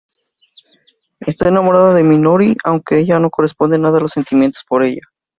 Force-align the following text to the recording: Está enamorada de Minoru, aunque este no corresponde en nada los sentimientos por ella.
Está 1.19 1.47
enamorada 1.49 1.93
de 1.93 2.03
Minoru, 2.03 2.55
aunque 2.65 3.01
este 3.01 3.19
no 3.19 3.29
corresponde 3.29 3.75
en 3.75 3.83
nada 3.83 3.99
los 3.99 4.11
sentimientos 4.13 4.65
por 4.67 4.81
ella. 4.81 5.01